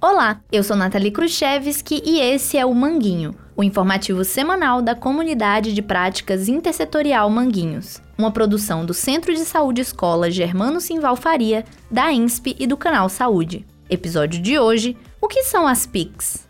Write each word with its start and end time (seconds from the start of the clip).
Olá, 0.00 0.40
eu 0.52 0.62
sou 0.62 0.76
Nathalie 0.76 1.10
Khrushchevski 1.10 2.02
e 2.04 2.20
esse 2.20 2.56
é 2.56 2.64
o 2.64 2.74
Manguinho, 2.74 3.34
o 3.56 3.64
informativo 3.64 4.24
semanal 4.24 4.80
da 4.80 4.94
Comunidade 4.94 5.72
de 5.72 5.82
Práticas 5.82 6.48
Intersetorial 6.48 7.28
Manguinhos, 7.30 8.00
uma 8.16 8.30
produção 8.30 8.86
do 8.86 8.94
Centro 8.94 9.34
de 9.34 9.44
Saúde 9.44 9.80
Escola 9.80 10.30
Germano 10.30 10.80
Simval 10.80 11.16
Faria, 11.16 11.64
da 11.90 12.12
INSP 12.12 12.54
e 12.58 12.66
do 12.66 12.76
Canal 12.76 13.08
Saúde. 13.08 13.66
Episódio 13.90 14.40
de 14.40 14.58
hoje: 14.58 14.96
O 15.20 15.26
que 15.26 15.42
são 15.42 15.66
as 15.66 15.86
PICs? 15.86 16.46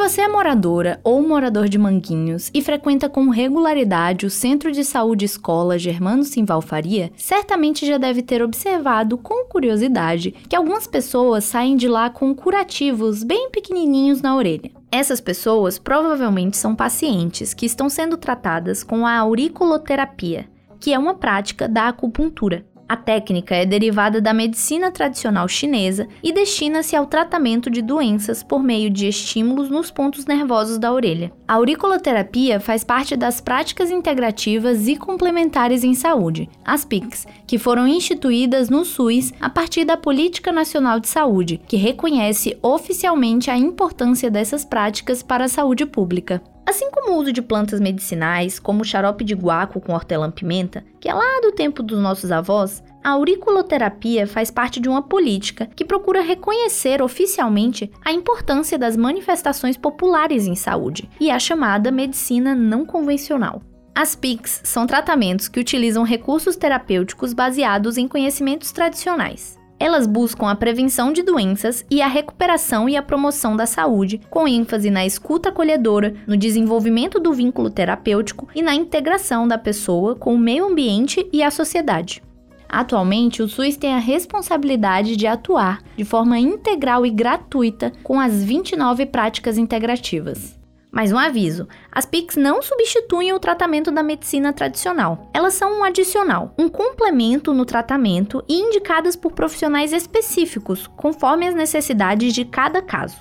Você 0.00 0.22
é 0.22 0.28
moradora 0.28 0.98
ou 1.04 1.20
morador 1.20 1.68
de 1.68 1.76
Manguinhos 1.76 2.50
e 2.54 2.62
frequenta 2.62 3.06
com 3.06 3.28
regularidade 3.28 4.24
o 4.24 4.30
Centro 4.30 4.72
de 4.72 4.82
Saúde 4.82 5.26
Escola 5.26 5.78
Germano 5.78 6.24
Simval 6.24 6.62
Faria, 6.62 7.12
certamente 7.16 7.84
já 7.84 7.98
deve 7.98 8.22
ter 8.22 8.42
observado 8.42 9.18
com 9.18 9.44
curiosidade 9.44 10.30
que 10.48 10.56
algumas 10.56 10.86
pessoas 10.86 11.44
saem 11.44 11.76
de 11.76 11.86
lá 11.86 12.08
com 12.08 12.34
curativos 12.34 13.22
bem 13.22 13.50
pequenininhos 13.50 14.22
na 14.22 14.34
orelha. 14.34 14.70
Essas 14.90 15.20
pessoas 15.20 15.78
provavelmente 15.78 16.56
são 16.56 16.74
pacientes 16.74 17.52
que 17.52 17.66
estão 17.66 17.90
sendo 17.90 18.16
tratadas 18.16 18.82
com 18.82 19.06
a 19.06 19.18
auriculoterapia, 19.18 20.48
que 20.80 20.94
é 20.94 20.98
uma 20.98 21.14
prática 21.14 21.68
da 21.68 21.88
acupuntura. 21.88 22.64
A 22.90 22.96
técnica 22.96 23.54
é 23.54 23.64
derivada 23.64 24.20
da 24.20 24.34
medicina 24.34 24.90
tradicional 24.90 25.46
chinesa 25.46 26.08
e 26.20 26.32
destina-se 26.32 26.96
ao 26.96 27.06
tratamento 27.06 27.70
de 27.70 27.80
doenças 27.80 28.42
por 28.42 28.64
meio 28.64 28.90
de 28.90 29.06
estímulos 29.06 29.70
nos 29.70 29.92
pontos 29.92 30.26
nervosos 30.26 30.76
da 30.76 30.92
orelha. 30.92 31.32
A 31.46 31.54
auriculoterapia 31.54 32.58
faz 32.58 32.82
parte 32.82 33.14
das 33.14 33.40
práticas 33.40 33.92
integrativas 33.92 34.88
e 34.88 34.96
complementares 34.96 35.84
em 35.84 35.94
saúde, 35.94 36.50
as 36.64 36.84
PICs, 36.84 37.28
que 37.46 37.58
foram 37.58 37.86
instituídas 37.86 38.68
no 38.68 38.84
SUS 38.84 39.32
a 39.40 39.48
partir 39.48 39.84
da 39.84 39.96
Política 39.96 40.50
Nacional 40.50 40.98
de 40.98 41.06
Saúde, 41.06 41.60
que 41.68 41.76
reconhece 41.76 42.58
oficialmente 42.60 43.52
a 43.52 43.56
importância 43.56 44.28
dessas 44.28 44.64
práticas 44.64 45.22
para 45.22 45.44
a 45.44 45.48
saúde 45.48 45.86
pública. 45.86 46.42
Assim 46.66 46.90
como 46.90 47.12
o 47.12 47.18
uso 47.18 47.32
de 47.32 47.42
plantas 47.42 47.80
medicinais, 47.80 48.58
como 48.58 48.82
o 48.82 48.84
xarope 48.84 49.24
de 49.24 49.34
guaco 49.34 49.80
com 49.80 49.92
hortelã-pimenta, 49.92 50.84
que 51.00 51.08
é 51.08 51.14
lá 51.14 51.40
do 51.42 51.52
tempo 51.52 51.82
dos 51.82 51.98
nossos 51.98 52.30
avós, 52.30 52.82
a 53.02 53.10
auriculoterapia 53.10 54.26
faz 54.26 54.50
parte 54.50 54.78
de 54.78 54.88
uma 54.88 55.02
política 55.02 55.66
que 55.74 55.84
procura 55.84 56.20
reconhecer 56.20 57.02
oficialmente 57.02 57.90
a 58.04 58.12
importância 58.12 58.78
das 58.78 58.96
manifestações 58.96 59.76
populares 59.76 60.46
em 60.46 60.54
saúde 60.54 61.08
e 61.18 61.30
a 61.30 61.38
chamada 61.38 61.90
medicina 61.90 62.54
não 62.54 62.84
convencional. 62.84 63.62
As 63.94 64.14
PICs 64.14 64.62
são 64.64 64.86
tratamentos 64.86 65.48
que 65.48 65.60
utilizam 65.60 66.04
recursos 66.04 66.56
terapêuticos 66.56 67.32
baseados 67.32 67.98
em 67.98 68.06
conhecimentos 68.06 68.70
tradicionais. 68.70 69.59
Elas 69.80 70.06
buscam 70.06 70.50
a 70.50 70.54
prevenção 70.54 71.10
de 71.10 71.22
doenças 71.22 71.86
e 71.90 72.02
a 72.02 72.06
recuperação 72.06 72.86
e 72.86 72.98
a 72.98 73.02
promoção 73.02 73.56
da 73.56 73.64
saúde, 73.64 74.20
com 74.28 74.46
ênfase 74.46 74.90
na 74.90 75.06
escuta 75.06 75.48
acolhedora, 75.48 76.14
no 76.26 76.36
desenvolvimento 76.36 77.18
do 77.18 77.32
vínculo 77.32 77.70
terapêutico 77.70 78.46
e 78.54 78.60
na 78.60 78.74
integração 78.74 79.48
da 79.48 79.56
pessoa 79.56 80.14
com 80.14 80.34
o 80.34 80.38
meio 80.38 80.66
ambiente 80.66 81.26
e 81.32 81.42
a 81.42 81.50
sociedade. 81.50 82.22
Atualmente, 82.68 83.42
o 83.42 83.48
SUS 83.48 83.78
tem 83.78 83.94
a 83.94 83.98
responsabilidade 83.98 85.16
de 85.16 85.26
atuar 85.26 85.82
de 85.96 86.04
forma 86.04 86.38
integral 86.38 87.06
e 87.06 87.10
gratuita 87.10 87.90
com 88.04 88.20
as 88.20 88.44
29 88.44 89.06
práticas 89.06 89.56
integrativas. 89.56 90.59
Mais 90.90 91.12
um 91.12 91.18
aviso: 91.18 91.68
as 91.90 92.04
PICs 92.04 92.36
não 92.36 92.60
substituem 92.60 93.32
o 93.32 93.38
tratamento 93.38 93.90
da 93.90 94.02
medicina 94.02 94.52
tradicional. 94.52 95.30
Elas 95.32 95.54
são 95.54 95.78
um 95.78 95.84
adicional, 95.84 96.52
um 96.58 96.68
complemento 96.68 97.54
no 97.54 97.64
tratamento 97.64 98.44
e 98.48 98.54
indicadas 98.54 99.14
por 99.14 99.32
profissionais 99.32 99.92
específicos, 99.92 100.88
conforme 100.96 101.46
as 101.46 101.54
necessidades 101.54 102.34
de 102.34 102.44
cada 102.44 102.82
caso. 102.82 103.16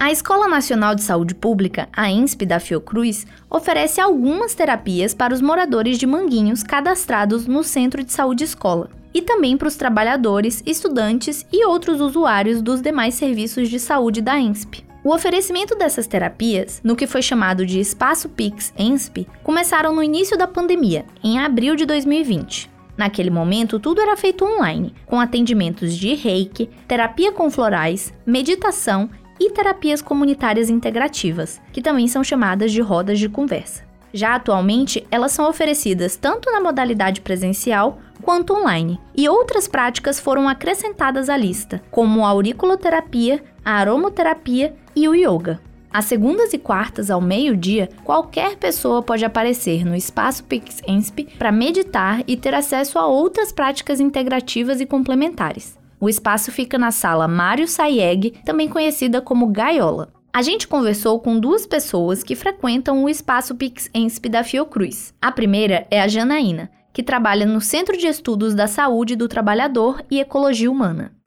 A 0.00 0.12
Escola 0.12 0.46
Nacional 0.46 0.94
de 0.94 1.02
Saúde 1.02 1.34
Pública, 1.34 1.88
a 1.92 2.08
ENSP 2.08 2.46
da 2.46 2.60
Fiocruz, 2.60 3.26
oferece 3.50 4.00
algumas 4.00 4.54
terapias 4.54 5.12
para 5.12 5.34
os 5.34 5.40
moradores 5.40 5.98
de 5.98 6.06
Manguinhos 6.06 6.62
cadastrados 6.62 7.48
no 7.48 7.64
Centro 7.64 8.04
de 8.04 8.12
Saúde 8.12 8.44
Escola, 8.44 8.90
e 9.12 9.22
também 9.22 9.56
para 9.56 9.66
os 9.66 9.74
trabalhadores, 9.74 10.62
estudantes 10.64 11.44
e 11.52 11.64
outros 11.66 12.00
usuários 12.00 12.62
dos 12.62 12.80
demais 12.80 13.14
serviços 13.14 13.68
de 13.68 13.80
saúde 13.80 14.20
da 14.20 14.38
ENSP. 14.38 14.87
O 15.08 15.14
oferecimento 15.14 15.74
dessas 15.74 16.06
terapias, 16.06 16.82
no 16.84 16.94
que 16.94 17.06
foi 17.06 17.22
chamado 17.22 17.64
de 17.64 17.80
Espaço 17.80 18.28
Pix 18.28 18.74
ENSP, 18.76 19.26
começaram 19.42 19.90
no 19.94 20.02
início 20.02 20.36
da 20.36 20.46
pandemia, 20.46 21.06
em 21.24 21.38
abril 21.38 21.74
de 21.74 21.86
2020. 21.86 22.70
Naquele 22.94 23.30
momento, 23.30 23.80
tudo 23.80 24.02
era 24.02 24.18
feito 24.18 24.44
online, 24.44 24.94
com 25.06 25.18
atendimentos 25.18 25.96
de 25.96 26.14
reiki, 26.14 26.68
terapia 26.86 27.32
com 27.32 27.50
florais, 27.50 28.12
meditação 28.26 29.08
e 29.40 29.50
terapias 29.50 30.02
comunitárias 30.02 30.68
integrativas, 30.68 31.58
que 31.72 31.80
também 31.80 32.06
são 32.06 32.22
chamadas 32.22 32.70
de 32.70 32.82
rodas 32.82 33.18
de 33.18 33.30
conversa. 33.30 33.88
Já 34.12 34.34
atualmente, 34.34 35.06
elas 35.10 35.32
são 35.32 35.48
oferecidas 35.48 36.16
tanto 36.16 36.50
na 36.52 36.60
modalidade 36.60 37.22
presencial 37.22 37.98
quanto 38.22 38.52
online, 38.52 39.00
e 39.16 39.26
outras 39.26 39.66
práticas 39.66 40.20
foram 40.20 40.46
acrescentadas 40.46 41.30
à 41.30 41.36
lista, 41.36 41.80
como 41.90 42.26
a 42.26 42.28
auriculoterapia, 42.28 43.42
a 43.64 43.72
aromoterapia 43.72 44.74
e 44.98 45.08
o 45.08 45.14
yoga. 45.14 45.60
Às 45.90 46.04
segundas 46.04 46.52
e 46.52 46.58
quartas, 46.58 47.10
ao 47.10 47.20
meio-dia, 47.20 47.88
qualquer 48.04 48.56
pessoa 48.56 49.02
pode 49.02 49.24
aparecer 49.24 49.86
no 49.86 49.94
espaço 49.94 50.44
PixEnsp 50.44 51.28
para 51.38 51.52
meditar 51.52 52.22
e 52.26 52.36
ter 52.36 52.52
acesso 52.52 52.98
a 52.98 53.06
outras 53.06 53.52
práticas 53.52 54.00
integrativas 54.00 54.80
e 54.80 54.86
complementares. 54.86 55.78
O 56.00 56.08
espaço 56.08 56.52
fica 56.52 56.76
na 56.76 56.90
sala 56.90 57.26
Mário 57.26 57.66
Sayeg, 57.66 58.34
também 58.44 58.68
conhecida 58.68 59.20
como 59.20 59.46
Gaiola. 59.48 60.12
A 60.32 60.42
gente 60.42 60.68
conversou 60.68 61.18
com 61.20 61.40
duas 61.40 61.66
pessoas 61.66 62.22
que 62.22 62.36
frequentam 62.36 63.02
o 63.02 63.08
espaço 63.08 63.54
PixEnsp 63.54 64.28
da 64.28 64.44
Fiocruz. 64.44 65.14
A 65.22 65.32
primeira 65.32 65.86
é 65.90 66.00
a 66.00 66.06
Janaína, 66.06 66.70
que 66.92 67.02
trabalha 67.02 67.46
no 67.46 67.60
Centro 67.60 67.96
de 67.96 68.06
Estudos 68.06 68.54
da 68.54 68.66
Saúde 68.66 69.16
do 69.16 69.26
Trabalhador 69.26 70.02
e 70.10 70.20
Ecologia 70.20 70.70
Humana. 70.70 71.17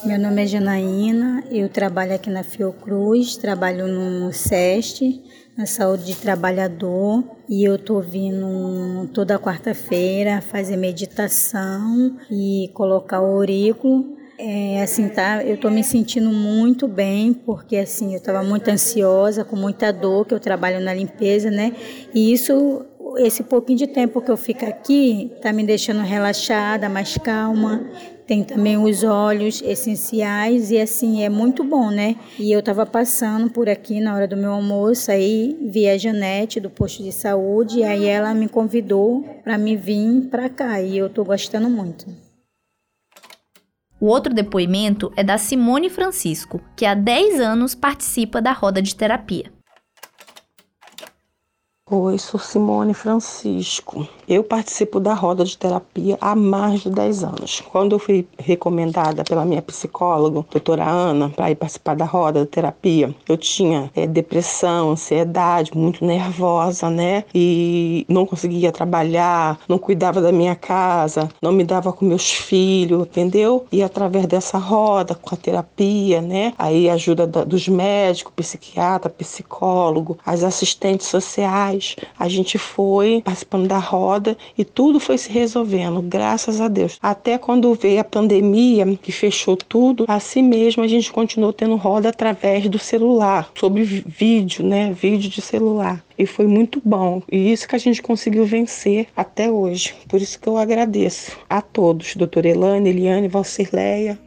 Meu 0.00 0.18
nome 0.18 0.42
é 0.42 0.46
Janaína, 0.46 1.44
eu 1.48 1.68
trabalho 1.68 2.12
aqui 2.12 2.28
na 2.28 2.42
Fiocruz, 2.42 3.36
trabalho 3.36 3.86
no 3.86 4.32
SEST, 4.32 5.22
na 5.56 5.64
Saúde 5.64 6.06
de 6.06 6.16
Trabalhador, 6.16 7.22
e 7.48 7.62
eu 7.62 7.78
tô 7.78 8.00
vindo 8.00 9.08
toda 9.14 9.38
quarta-feira 9.38 10.40
fazer 10.40 10.76
meditação 10.76 12.16
e 12.28 12.68
colocar 12.74 13.20
o 13.20 13.36
aurículo. 13.36 14.16
É, 14.38 14.82
assim, 14.82 15.08
tá? 15.08 15.44
Eu 15.44 15.56
tô 15.56 15.70
me 15.70 15.84
sentindo 15.84 16.30
muito 16.30 16.88
bem, 16.88 17.32
porque 17.32 17.76
assim, 17.76 18.12
eu 18.12 18.18
estava 18.18 18.42
muito 18.42 18.68
ansiosa, 18.68 19.44
com 19.44 19.54
muita 19.54 19.92
dor, 19.92 20.26
que 20.26 20.34
eu 20.34 20.40
trabalho 20.40 20.80
na 20.80 20.92
limpeza, 20.92 21.48
né? 21.48 21.72
E 22.12 22.32
isso 22.32 22.84
esse 23.18 23.42
pouquinho 23.42 23.78
de 23.78 23.86
tempo 23.86 24.20
que 24.20 24.30
eu 24.30 24.36
fico 24.36 24.64
aqui 24.64 25.30
está 25.36 25.52
me 25.52 25.64
deixando 25.64 26.00
relaxada, 26.00 26.88
mais 26.88 27.16
calma. 27.16 27.84
Tem 28.26 28.44
também 28.44 28.78
os 28.78 29.02
óleos 29.02 29.60
essenciais 29.62 30.70
e 30.70 30.78
assim 30.78 31.22
é 31.22 31.28
muito 31.28 31.64
bom, 31.64 31.90
né? 31.90 32.16
E 32.38 32.52
eu 32.52 32.60
estava 32.60 32.86
passando 32.86 33.50
por 33.50 33.68
aqui 33.68 34.00
na 34.00 34.14
hora 34.14 34.28
do 34.28 34.36
meu 34.36 34.52
almoço, 34.52 35.10
aí 35.10 35.56
vi 35.60 35.88
a 35.88 35.98
Janete 35.98 36.60
do 36.60 36.70
posto 36.70 37.02
de 37.02 37.12
saúde, 37.12 37.80
e 37.80 37.84
aí 37.84 38.06
ela 38.06 38.32
me 38.32 38.48
convidou 38.48 39.22
para 39.42 39.58
me 39.58 39.76
vir 39.76 40.28
para 40.30 40.48
cá 40.48 40.80
e 40.80 40.96
eu 40.96 41.08
estou 41.08 41.24
gostando 41.24 41.68
muito. 41.68 42.06
O 44.00 44.06
outro 44.06 44.34
depoimento 44.34 45.12
é 45.16 45.22
da 45.22 45.38
Simone 45.38 45.88
Francisco, 45.88 46.60
que 46.76 46.84
há 46.84 46.94
10 46.94 47.40
anos 47.40 47.74
participa 47.74 48.40
da 48.40 48.52
roda 48.52 48.82
de 48.82 48.96
terapia. 48.96 49.52
Oi, 51.90 52.16
sou 52.16 52.38
Simone 52.38 52.94
Francisco. 52.94 54.06
Eu 54.28 54.44
participo 54.44 55.00
da 55.00 55.14
roda 55.14 55.44
de 55.44 55.58
terapia 55.58 56.16
há 56.20 56.34
mais 56.34 56.82
de 56.82 56.88
10 56.88 57.24
anos. 57.24 57.60
Quando 57.60 57.96
eu 57.96 57.98
fui 57.98 58.26
recomendada 58.38 59.24
pela 59.24 59.44
minha 59.44 59.60
psicóloga, 59.60 60.46
doutora 60.48 60.88
Ana, 60.88 61.28
para 61.30 61.50
ir 61.50 61.56
participar 61.56 61.96
da 61.96 62.04
roda 62.04 62.42
de 62.42 62.46
terapia, 62.46 63.12
eu 63.28 63.36
tinha 63.36 63.90
é, 63.96 64.06
depressão, 64.06 64.92
ansiedade, 64.92 65.76
muito 65.76 66.04
nervosa, 66.04 66.88
né? 66.88 67.24
E 67.34 68.06
não 68.08 68.24
conseguia 68.24 68.70
trabalhar, 68.70 69.58
não 69.68 69.76
cuidava 69.76 70.20
da 70.20 70.30
minha 70.30 70.54
casa, 70.54 71.28
não 71.42 71.50
me 71.50 71.64
dava 71.64 71.92
com 71.92 72.04
meus 72.06 72.30
filhos, 72.30 73.02
entendeu? 73.02 73.66
E 73.72 73.82
através 73.82 74.26
dessa 74.26 74.56
roda, 74.56 75.16
com 75.16 75.34
a 75.34 75.38
terapia, 75.38 76.22
né? 76.22 76.54
Aí 76.56 76.88
ajuda 76.88 77.26
dos 77.26 77.68
médicos, 77.68 78.32
psiquiatra, 78.36 79.10
psicólogo, 79.10 80.16
as 80.24 80.44
assistentes 80.44 81.08
sociais 81.08 81.81
A 82.18 82.28
gente 82.28 82.58
foi 82.58 83.20
participando 83.24 83.68
da 83.68 83.78
roda 83.78 84.36
e 84.56 84.64
tudo 84.64 85.00
foi 85.00 85.18
se 85.18 85.30
resolvendo, 85.30 86.00
graças 86.02 86.60
a 86.60 86.68
Deus. 86.68 86.98
Até 87.02 87.38
quando 87.38 87.74
veio 87.74 88.00
a 88.00 88.04
pandemia, 88.04 88.86
que 89.00 89.12
fechou 89.12 89.56
tudo, 89.56 90.04
assim 90.08 90.42
mesmo 90.42 90.82
a 90.82 90.88
gente 90.88 91.12
continuou 91.12 91.52
tendo 91.52 91.76
roda 91.76 92.08
através 92.08 92.68
do 92.68 92.78
celular, 92.78 93.50
sobre 93.58 93.84
vídeo, 93.84 94.64
né? 94.64 94.92
Vídeo 94.92 95.30
de 95.30 95.40
celular. 95.40 96.02
E 96.18 96.26
foi 96.26 96.46
muito 96.46 96.80
bom. 96.84 97.22
E 97.30 97.52
isso 97.52 97.66
que 97.66 97.76
a 97.76 97.78
gente 97.78 98.02
conseguiu 98.02 98.44
vencer 98.44 99.08
até 99.16 99.50
hoje. 99.50 99.94
Por 100.08 100.20
isso 100.20 100.38
que 100.38 100.48
eu 100.48 100.56
agradeço 100.56 101.36
a 101.48 101.60
todos, 101.60 102.14
doutora 102.14 102.48
Elane, 102.48 102.90
Eliane, 102.90 103.28
Valcirleia, 103.28 104.18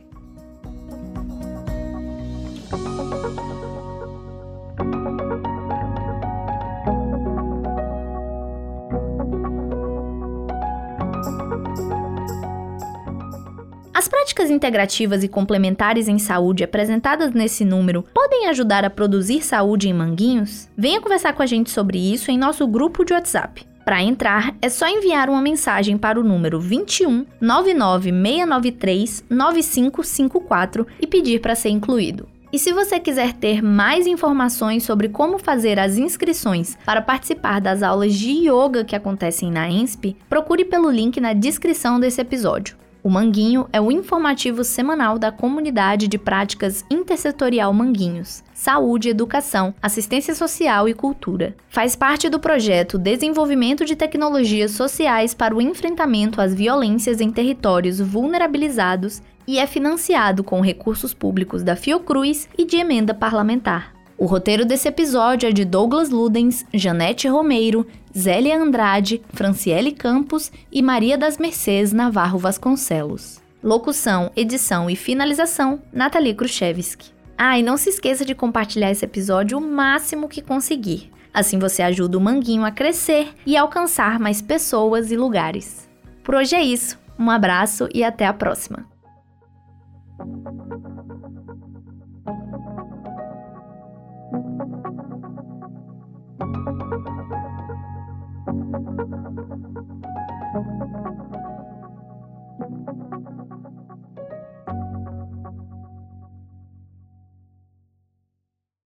práticas 14.36 14.52
integrativas 14.52 15.24
e 15.24 15.30
complementares 15.30 16.10
em 16.10 16.20
saúde 16.20 16.64
apresentadas 16.64 17.34
nesse 17.34 17.64
número 17.64 18.04
podem 18.14 18.48
ajudar 18.48 18.84
a 18.84 18.90
produzir 18.90 19.42
saúde 19.42 19.88
em 19.88 19.94
Manguinhos? 19.94 20.68
Venha 20.78 21.00
conversar 21.00 21.32
com 21.32 21.42
a 21.42 21.46
gente 21.46 21.70
sobre 21.70 21.98
isso 21.98 22.30
em 22.30 22.38
nosso 22.38 22.68
grupo 22.68 23.06
de 23.06 23.14
WhatsApp. 23.14 23.66
Para 23.86 24.04
entrar, 24.04 24.54
é 24.62 24.68
só 24.68 24.88
enviar 24.88 25.30
uma 25.30 25.42
mensagem 25.42 25.98
para 25.98 26.20
o 26.20 26.24
número 26.24 26.60
21 26.60 27.26
99693 27.40 29.24
9554 29.30 30.86
e 31.00 31.08
pedir 31.08 31.40
para 31.40 31.56
ser 31.56 31.70
incluído. 31.70 32.28
E 32.52 32.60
se 32.60 32.74
você 32.74 33.00
quiser 33.00 33.34
ter 33.34 33.62
mais 33.62 34.06
informações 34.06 34.84
sobre 34.84 35.08
como 35.08 35.40
fazer 35.40 35.80
as 35.80 35.98
inscrições 35.98 36.78
para 36.86 37.02
participar 37.02 37.62
das 37.62 37.82
aulas 37.82 38.14
de 38.14 38.32
yoga 38.50 38.84
que 38.84 38.96
acontecem 38.98 39.50
na 39.50 39.70
ENSP, 39.70 40.18
procure 40.30 40.66
pelo 40.66 40.90
link 40.90 41.22
na 41.22 41.32
descrição 41.32 42.00
desse 42.00 42.20
episódio. 42.20 42.76
O 43.06 43.10
Manguinho 43.12 43.68
é 43.72 43.80
o 43.80 43.92
informativo 43.92 44.64
semanal 44.64 45.20
da 45.20 45.32
comunidade 45.32 46.08
de 46.08 46.18
práticas 46.18 46.84
intersetorial 46.90 47.72
Manguinhos, 47.72 48.44
saúde, 48.52 49.10
educação, 49.10 49.76
assistência 49.80 50.34
social 50.34 50.90
e 50.90 50.94
cultura. 50.96 51.56
Faz 51.70 51.96
parte 51.96 52.30
do 52.30 52.40
projeto 52.40 52.98
Desenvolvimento 52.98 53.86
de 53.86 53.96
Tecnologias 53.96 54.72
Sociais 54.72 55.36
para 55.36 55.56
o 55.56 55.62
Enfrentamento 55.62 56.42
às 56.42 56.56
Violências 56.56 57.22
em 57.22 57.30
Territórios 57.30 58.00
Vulnerabilizados 58.00 59.22
e 59.46 59.60
é 59.60 59.68
financiado 59.68 60.44
com 60.44 60.60
recursos 60.60 61.14
públicos 61.14 61.62
da 61.62 61.76
Fiocruz 61.76 62.50
e 62.58 62.66
de 62.66 62.78
emenda 62.78 63.14
parlamentar. 63.14 63.95
O 64.18 64.26
roteiro 64.26 64.66
desse 64.66 64.88
episódio 64.88 65.50
é 65.50 65.52
de 65.52 65.66
Douglas 65.66 66.10
Ludens, 66.10 66.66
Janete 66.74 67.28
Romeiro, 67.28 67.86
Zélia 68.18 68.58
Andrade, 68.58 69.22
Franciele 69.34 69.92
Campos 69.92 70.52
e 70.72 70.82
Maria 70.82 71.18
das 71.18 71.38
Mercês 71.38 71.92
Navarro 71.92 72.40
Vasconcelos. 72.40 73.42
Locução, 73.62 74.32
edição 74.34 74.90
e 74.90 74.96
finalização, 74.96 75.82
Nathalie 75.92 76.34
Khrushchevsky. 76.34 77.12
Ah, 77.38 77.60
e 77.60 77.64
não 77.64 77.76
se 77.76 77.90
esqueça 77.90 78.24
de 78.24 78.34
compartilhar 78.34 78.90
esse 78.90 79.04
episódio 79.04 79.58
o 79.58 79.62
máximo 79.62 80.30
que 80.30 80.42
conseguir. 80.42 81.12
Assim 81.34 81.60
você 81.60 81.82
ajuda 81.82 82.18
o 82.18 82.22
Manguinho 82.22 82.64
a 82.64 82.72
crescer 82.72 83.34
e 83.46 83.58
alcançar 83.58 84.18
mais 84.18 84.42
pessoas 84.42 85.12
e 85.12 85.18
lugares. 85.18 85.90
Por 86.24 86.36
hoje 86.36 86.56
é 86.56 86.64
isso. 86.64 86.98
Um 87.20 87.30
abraço 87.30 87.90
e 87.94 88.02
até 88.02 88.26
a 88.26 88.34
próxima. 88.34 88.86